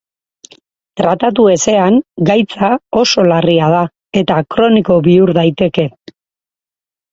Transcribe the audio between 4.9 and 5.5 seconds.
bihur